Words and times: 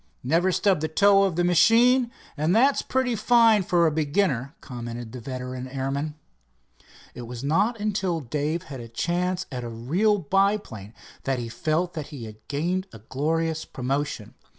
"Never 0.23 0.51
stubbed 0.51 0.81
the 0.81 0.87
toe 0.87 1.25
of 1.25 1.35
the 1.35 1.43
machine, 1.43 2.09
and 2.35 2.55
that's 2.55 2.81
pretty 2.81 3.15
fine 3.15 3.61
for 3.61 3.85
a 3.85 3.91
beginner," 3.91 4.55
commented 4.59 5.11
the 5.11 5.19
veteran 5.19 5.67
airman. 5.67 6.15
It 7.13 7.27
was 7.27 7.43
not 7.43 7.79
until 7.79 8.19
Dave 8.19 8.63
had 8.63 8.79
a 8.79 8.87
chance 8.87 9.45
at 9.51 9.63
a 9.63 9.69
real 9.69 10.17
biplane 10.17 10.95
that 11.25 11.37
he 11.37 11.49
felt 11.49 11.93
that 11.93 12.07
he 12.07 12.25
had 12.25 12.37
gained 12.47 12.87
a 12.91 12.97
glorious 12.97 13.63
promotion. 13.63 14.33